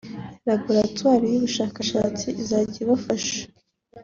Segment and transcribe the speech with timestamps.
[0.47, 3.39] Laboratwari y’ubushakashatsi izajya ibafasha